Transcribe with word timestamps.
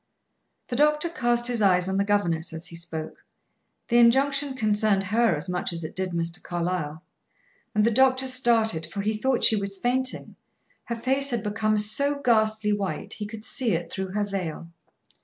The 0.69 0.75
doctor 0.75 1.09
cast 1.09 1.45
his 1.45 1.61
eyes 1.61 1.87
on 1.87 1.97
the 1.97 2.03
governess 2.03 2.53
as 2.53 2.65
he 2.69 2.75
spoke; 2.75 3.23
the 3.87 3.99
injunction 3.99 4.55
concerned 4.55 5.03
her 5.03 5.35
as 5.35 5.47
much 5.47 5.71
as 5.71 5.83
it 5.83 5.95
did 5.95 6.09
Mr. 6.09 6.41
Carlyle. 6.41 7.03
And 7.75 7.85
the 7.85 7.91
doctor 7.91 8.25
started, 8.25 8.87
for 8.87 9.01
he 9.01 9.15
thought 9.15 9.43
she 9.43 9.55
was 9.55 9.77
fainting; 9.77 10.37
her 10.85 10.95
face 10.95 11.29
had 11.29 11.43
become 11.43 11.77
so 11.77 12.19
ghastly 12.19 12.73
white; 12.73 13.13
he 13.13 13.27
could 13.27 13.43
see 13.43 13.73
it 13.73 13.91
through 13.91 14.13
her 14.13 14.23
veil. 14.25 14.71